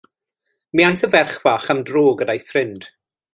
Mi 0.79 0.85
aeth 0.87 1.03
y 1.07 1.09
ferch 1.15 1.35
fach 1.43 1.69
am 1.75 1.85
dro 1.91 2.03
gyda'i 2.23 2.39
ffrind. 2.49 2.89